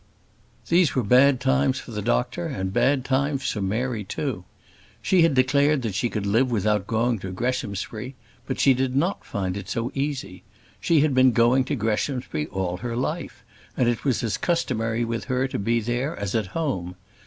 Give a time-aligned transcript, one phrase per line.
[0.67, 4.45] These were bad times for the doctor, and bad times for Mary too.
[4.99, 8.15] She had declared that she could live without going to Greshamsbury;
[8.47, 10.41] but she did not find it so easy.
[10.79, 13.43] She had been going to Greshamsbury all her life,
[13.77, 16.95] and it was as customary with her to be there as at home.